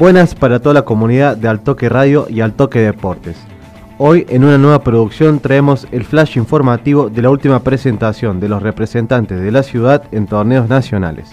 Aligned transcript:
Buenas 0.00 0.34
para 0.34 0.60
toda 0.60 0.72
la 0.72 0.86
comunidad 0.86 1.36
de 1.36 1.46
Altoque 1.46 1.90
Radio 1.90 2.26
y 2.30 2.40
Altoque 2.40 2.78
Deportes. 2.78 3.36
Hoy 3.98 4.24
en 4.30 4.44
una 4.44 4.56
nueva 4.56 4.82
producción 4.82 5.40
traemos 5.40 5.86
el 5.92 6.04
flash 6.04 6.38
informativo 6.38 7.10
de 7.10 7.20
la 7.20 7.28
última 7.28 7.60
presentación 7.62 8.40
de 8.40 8.48
los 8.48 8.62
representantes 8.62 9.38
de 9.42 9.50
la 9.50 9.62
ciudad 9.62 10.04
en 10.10 10.26
torneos 10.26 10.70
nacionales. 10.70 11.28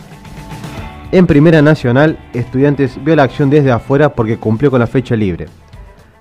En 1.13 1.27
Primera 1.27 1.61
Nacional, 1.61 2.19
Estudiantes 2.33 3.01
vio 3.05 3.15
la 3.15 3.23
acción 3.23 3.49
desde 3.49 3.71
afuera 3.71 4.09
porque 4.09 4.37
cumplió 4.37 4.69
con 4.69 4.81
la 4.81 4.87
fecha 4.87 5.15
libre. 5.15 5.45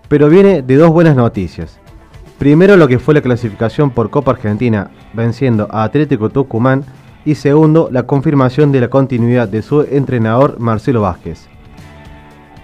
Pero 0.07 0.29
viene 0.29 0.63
de 0.63 0.77
dos 0.77 0.91
buenas 0.91 1.17
noticias. 1.17 1.81
Primero 2.39 2.77
lo 2.77 2.87
que 2.87 3.01
fue 3.01 3.15
la 3.15 3.23
clasificación 3.23 3.91
por 3.91 4.09
Copa 4.09 4.31
Argentina, 4.31 4.93
venciendo 5.15 5.67
a 5.73 5.83
Atlético 5.83 6.31
Tucumán, 6.31 6.85
y 7.25 7.35
segundo 7.35 7.89
la 7.91 8.05
confirmación 8.05 8.71
de 8.71 8.83
la 8.83 8.89
continuidad 8.89 9.49
de 9.49 9.63
su 9.63 9.83
entrenador 9.83 10.61
Marcelo 10.61 11.01
Vázquez. 11.01 11.49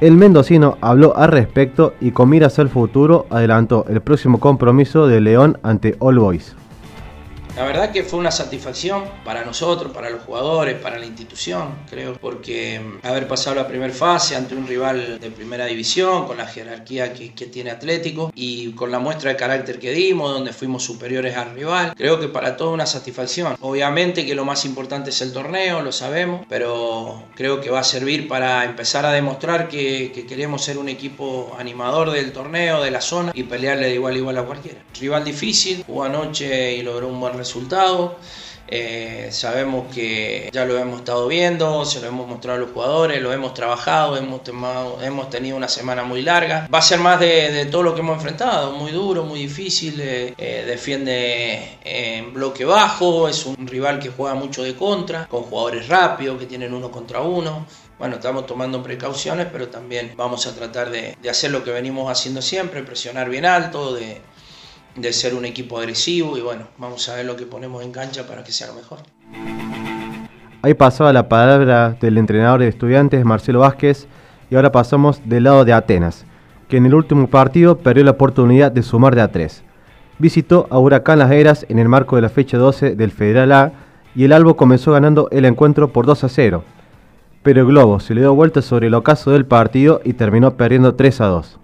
El 0.02 0.16
mendocino 0.16 0.78
habló 0.80 1.16
al 1.16 1.30
respecto 1.30 1.94
y 2.00 2.10
con 2.10 2.28
miras 2.28 2.58
al 2.58 2.68
futuro 2.68 3.26
adelantó 3.30 3.86
el 3.88 4.00
próximo 4.00 4.40
compromiso 4.40 5.06
de 5.06 5.20
León 5.20 5.58
ante 5.62 5.94
All 6.00 6.18
Boys. 6.18 6.56
La 7.54 7.64
verdad 7.64 7.92
que 7.92 8.02
fue 8.02 8.18
una 8.18 8.30
satisfacción 8.30 9.04
para 9.26 9.44
nosotros, 9.44 9.92
para 9.92 10.08
los 10.08 10.22
jugadores, 10.22 10.80
para 10.80 10.98
la 10.98 11.04
institución, 11.04 11.80
creo, 11.90 12.14
porque 12.14 12.80
mm, 12.80 13.06
haber 13.06 13.28
pasado 13.28 13.56
la 13.56 13.68
primera 13.68 13.92
fase 13.92 14.34
ante 14.34 14.54
un 14.54 14.66
rival 14.66 15.20
de 15.20 15.30
primera 15.30 15.66
división, 15.66 16.26
con 16.26 16.38
la 16.38 16.46
jerarquía 16.46 17.12
que, 17.12 17.28
tiene 17.52 17.70
Atlético 17.70 18.32
y 18.34 18.72
con 18.72 18.90
la 18.90 18.98
muestra 18.98 19.30
de 19.30 19.36
carácter 19.36 19.78
que 19.78 19.90
dimos, 19.92 20.32
donde 20.32 20.54
fuimos 20.54 20.82
superiores 20.82 21.36
al 21.36 21.54
rival, 21.54 21.92
creo 21.94 22.18
que 22.18 22.28
para 22.28 22.56
todo 22.56 22.72
una 22.72 22.86
satisfacción. 22.86 23.56
Obviamente 23.60 24.24
que 24.24 24.34
lo 24.34 24.46
más 24.46 24.64
importante 24.64 25.10
es 25.10 25.20
el 25.20 25.34
torneo, 25.34 25.82
lo 25.82 25.92
sabemos, 25.92 26.46
pero 26.48 27.24
creo 27.34 27.60
que 27.60 27.68
va 27.68 27.80
a 27.80 27.84
servir 27.84 28.28
para 28.28 28.64
empezar 28.64 29.04
a 29.04 29.12
demostrar 29.12 29.68
que, 29.68 30.10
que 30.14 30.24
queremos 30.24 30.64
ser 30.64 30.78
un 30.78 30.88
equipo 30.88 31.54
animador 31.58 32.12
del 32.12 32.32
torneo, 32.32 32.80
de 32.80 32.90
la 32.90 33.02
zona 33.02 33.32
y 33.34 33.42
pelearle 33.42 33.88
de 33.88 33.94
igual 33.94 34.14
a 34.14 34.18
igual 34.18 34.38
a 34.38 34.44
cualquiera. 34.44 34.82
Rival 34.98 35.24
difícil, 35.24 35.84
jugó 35.86 36.04
anoche 36.04 36.76
y 36.76 36.82
logró 36.82 37.08
un 37.08 37.20
buen 37.20 37.41
resultado. 37.42 38.16
Eh, 38.74 39.28
sabemos 39.32 39.92
que 39.92 40.48
ya 40.50 40.64
lo 40.64 40.78
hemos 40.78 41.00
estado 41.00 41.28
viendo, 41.28 41.84
se 41.84 42.00
lo 42.00 42.06
hemos 42.06 42.26
mostrado 42.26 42.56
a 42.56 42.60
los 42.62 42.72
jugadores, 42.72 43.20
lo 43.20 43.30
hemos 43.30 43.52
trabajado, 43.52 44.16
hemos, 44.16 44.40
hemos 45.02 45.28
tenido 45.28 45.58
una 45.58 45.68
semana 45.68 46.04
muy 46.04 46.22
larga. 46.22 46.68
Va 46.72 46.78
a 46.78 46.82
ser 46.82 46.98
más 46.98 47.20
de, 47.20 47.68
todo 47.70 47.82
lo 47.82 47.94
que 47.94 48.00
hemos 48.00 48.16
enfrentado, 48.16 48.72
muy 48.72 48.90
duro, 48.90 49.24
muy 49.24 49.40
difícil, 49.40 50.00
eh, 50.00 50.34
eh, 50.38 50.64
defiende 50.66 51.78
en 51.84 52.32
bloque 52.32 52.64
bajo, 52.64 53.28
es 53.28 53.44
un 53.44 53.66
rival 53.66 53.98
que 53.98 54.08
juega 54.08 54.34
mucho 54.34 54.62
de 54.62 54.74
contra, 54.74 55.26
con 55.28 55.42
jugadores 55.42 55.88
rápidos 55.88 56.38
que 56.38 56.46
tienen 56.46 56.72
uno 56.72 56.90
contra 56.90 57.20
uno. 57.20 57.66
Bueno, 57.98 58.16
estamos 58.16 58.46
tomando 58.46 58.82
precauciones, 58.82 59.48
pero 59.52 59.68
también 59.68 60.14
vamos 60.16 60.46
a 60.46 60.54
tratar 60.54 60.90
de, 60.90 61.16
de 61.20 61.28
hacer 61.28 61.50
lo 61.50 61.62
que 61.62 61.72
venimos 61.72 62.10
haciendo 62.10 62.40
siempre, 62.40 62.82
presionar 62.82 63.28
bien 63.28 63.44
alto, 63.44 63.94
de, 63.94 64.22
de 64.96 65.12
ser 65.12 65.34
un 65.34 65.44
equipo 65.44 65.78
agresivo 65.78 66.36
y 66.36 66.40
bueno, 66.40 66.64
vamos 66.78 67.08
a 67.08 67.16
ver 67.16 67.26
lo 67.26 67.36
que 67.36 67.46
ponemos 67.46 67.82
en 67.82 67.92
cancha 67.92 68.26
para 68.26 68.44
que 68.44 68.52
sea 68.52 68.68
lo 68.68 68.74
mejor. 68.74 68.98
Ahí 70.62 70.74
pasaba 70.74 71.12
la 71.12 71.28
palabra 71.28 71.96
del 72.00 72.18
entrenador 72.18 72.60
de 72.60 72.68
estudiantes 72.68 73.24
Marcelo 73.24 73.60
Vázquez 73.60 74.06
y 74.50 74.54
ahora 74.54 74.70
pasamos 74.70 75.20
del 75.24 75.44
lado 75.44 75.64
de 75.64 75.72
Atenas, 75.72 76.24
que 76.68 76.76
en 76.76 76.86
el 76.86 76.94
último 76.94 77.28
partido 77.28 77.78
perdió 77.78 78.04
la 78.04 78.12
oportunidad 78.12 78.70
de 78.70 78.82
sumar 78.82 79.14
de 79.14 79.22
a 79.22 79.32
3. 79.32 79.64
Visitó 80.18 80.68
a 80.70 80.78
Huracán 80.78 81.18
Las 81.18 81.32
Heras 81.32 81.66
en 81.68 81.78
el 81.78 81.88
marco 81.88 82.16
de 82.16 82.22
la 82.22 82.28
fecha 82.28 82.58
12 82.58 82.94
del 82.94 83.10
Federal 83.10 83.50
A 83.50 83.72
y 84.14 84.24
el 84.24 84.32
Albo 84.32 84.56
comenzó 84.56 84.92
ganando 84.92 85.28
el 85.32 85.46
encuentro 85.46 85.92
por 85.92 86.06
2 86.06 86.24
a 86.24 86.28
0. 86.28 86.64
Pero 87.42 87.62
el 87.62 87.66
Globo 87.66 87.98
se 87.98 88.14
le 88.14 88.20
dio 88.20 88.34
vuelta 88.34 88.62
sobre 88.62 88.86
el 88.86 88.94
ocaso 88.94 89.32
del 89.32 89.46
partido 89.46 90.00
y 90.04 90.12
terminó 90.12 90.56
perdiendo 90.56 90.94
3 90.94 91.22
a 91.22 91.26
2. 91.26 91.58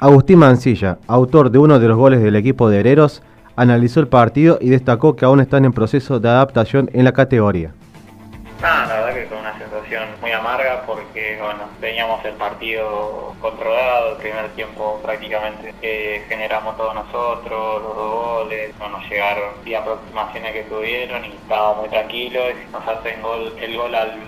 Agustín 0.00 0.38
Mancilla, 0.38 0.96
autor 1.08 1.50
de 1.50 1.58
uno 1.58 1.78
de 1.78 1.86
los 1.86 1.98
goles 1.98 2.22
del 2.22 2.34
equipo 2.34 2.70
de 2.70 2.80
Hereros, 2.80 3.20
analizó 3.54 4.00
el 4.00 4.08
partido 4.08 4.58
y 4.58 4.70
destacó 4.70 5.14
que 5.14 5.26
aún 5.26 5.40
están 5.40 5.66
en 5.66 5.74
proceso 5.74 6.18
de 6.18 6.30
adaptación 6.30 6.88
en 6.94 7.04
la 7.04 7.12
categoría. 7.12 7.74
Porque 11.10 11.38
bueno, 11.40 11.64
teníamos 11.80 12.24
el 12.24 12.34
partido 12.34 13.34
controlado, 13.40 14.12
el 14.12 14.16
primer 14.18 14.48
tiempo 14.50 15.00
prácticamente 15.02 15.74
generamos 16.28 16.76
todos 16.76 16.94
nosotros, 16.94 17.82
los 17.82 17.96
dos 17.96 18.44
goles, 18.44 18.72
no 18.78 18.90
nos 18.90 19.10
llegaron 19.10 19.54
y 19.64 19.74
aproximaciones 19.74 20.52
que 20.52 20.62
tuvieron 20.64 21.24
y 21.24 21.28
estábamos 21.28 21.78
muy 21.78 21.88
tranquilos, 21.88 22.44
nos 22.70 22.86
hacen 22.86 23.20
gol, 23.22 23.52
el 23.60 23.76
gol 23.76 23.92
al 23.92 24.20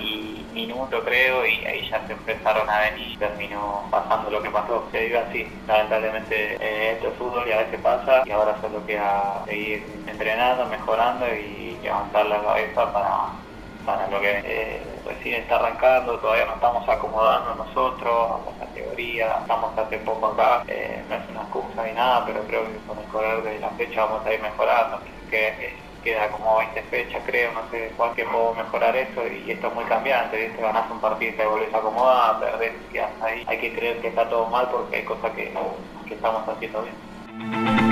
minuto 0.53 1.05
creo 1.05 1.47
y 1.47 1.65
ahí 1.65 1.89
ya 1.89 2.05
se 2.07 2.15
empezaron 2.15 2.69
a 2.69 2.81
venir 2.81 3.13
y 3.13 3.17
terminó 3.17 3.85
pasando 3.91 4.31
lo 4.31 4.43
que 4.43 4.51
pasó. 4.51 4.89
Se 4.91 5.07
dio 5.07 5.21
así, 5.21 5.47
lamentablemente 5.69 6.57
eh, 6.61 6.93
esto 6.95 7.09
es 7.09 7.15
fútbol 7.15 7.47
y 7.49 7.53
a 7.53 7.59
veces 7.59 7.81
pasa 7.81 8.23
y 8.27 8.31
ahora 8.33 8.61
solo 8.61 8.85
queda 8.87 9.45
seguir 9.47 9.87
entrenando, 10.09 10.67
mejorando 10.67 11.27
y 11.33 11.79
levantar 11.81 12.27
la 12.27 12.43
cabeza 12.43 12.93
para, 12.93 13.42
para 13.85 14.09
lo 14.09 14.21
que 14.21 14.41
eh, 14.45 14.83
recién 15.05 15.43
está 15.43 15.57
arrancando, 15.57 16.19
todavía 16.19 16.47
no 16.47 16.55
estamos 16.55 16.89
acomodando 16.89 17.55
nosotros, 17.55 18.41
a 18.57 18.67
categoría, 18.67 19.39
estamos 19.41 19.77
hace 19.77 19.99
poco 19.99 20.27
acá, 20.29 20.65
eh, 20.69 21.03
no 21.09 21.17
es 21.17 21.23
una 21.31 21.43
excusa 21.43 21.85
ni 21.87 21.93
nada, 21.93 22.25
pero 22.27 22.43
creo 22.47 22.65
que 22.65 22.79
con 22.87 22.99
el 22.99 23.05
correr 23.07 23.43
de 23.43 23.59
la 23.59 23.71
fecha 23.71 24.05
vamos 24.05 24.27
a 24.27 24.33
ir 24.33 24.41
mejorando, 24.41 25.01
que 25.31 25.75
queda 26.03 26.29
como 26.31 26.59
20 26.59 26.83
fechas, 26.83 27.23
creo, 27.27 27.53
no 27.53 27.63
sé 27.71 27.93
cuál 27.97 28.13
que 28.15 28.25
puedo 28.25 28.55
mejorar 28.55 28.97
eso 28.97 29.23
y 29.27 29.51
esto 29.51 29.69
es 29.69 29.75
muy 29.75 29.85
cambiante, 29.85 30.37
¿viste? 30.37 30.61
ganás 30.61 30.91
un 30.91 31.01
partido 31.01 31.33
y 31.33 31.37
te 31.37 31.47
volvés 31.47 31.73
a 31.73 31.79
acomodar, 31.79 32.41
perdés, 32.41 32.73
quedas 32.93 33.11
ahí. 33.23 33.45
Hay 33.47 33.59
que 33.59 33.73
creer 33.73 34.01
que 34.01 34.09
está 34.09 34.29
todo 34.29 34.47
mal 34.47 34.69
porque 34.71 34.97
hay 34.97 35.05
cosas 35.05 35.31
que, 35.33 35.53
que 36.07 36.15
estamos 36.15 36.49
haciendo 36.49 36.83
bien. 36.83 37.92